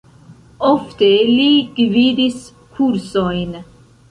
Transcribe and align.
Ofte 0.69 1.09
li 1.33 1.45
gvidis 1.77 2.41
kursojn. 2.79 3.55